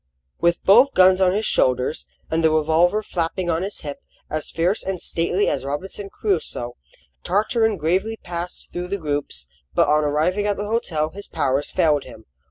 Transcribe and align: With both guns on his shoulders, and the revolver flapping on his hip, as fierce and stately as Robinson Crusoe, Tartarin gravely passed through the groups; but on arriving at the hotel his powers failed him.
With 0.39 0.63
both 0.63 0.95
guns 0.95 1.21
on 1.21 1.35
his 1.35 1.45
shoulders, 1.45 2.07
and 2.31 2.43
the 2.43 2.49
revolver 2.49 3.03
flapping 3.03 3.51
on 3.51 3.61
his 3.61 3.81
hip, 3.81 3.99
as 4.31 4.49
fierce 4.49 4.83
and 4.83 4.99
stately 4.99 5.47
as 5.47 5.63
Robinson 5.63 6.09
Crusoe, 6.09 6.75
Tartarin 7.23 7.77
gravely 7.77 8.17
passed 8.17 8.71
through 8.73 8.87
the 8.87 8.97
groups; 8.97 9.47
but 9.75 9.87
on 9.87 10.03
arriving 10.03 10.47
at 10.47 10.57
the 10.57 10.65
hotel 10.65 11.11
his 11.11 11.27
powers 11.27 11.69
failed 11.69 12.05
him. 12.05 12.25